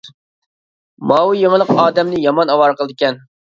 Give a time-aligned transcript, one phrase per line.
[1.11, 3.25] ماۋۇ يېڭىلىق ئادەمنى يامان ئاۋارە قىلىدىكەن.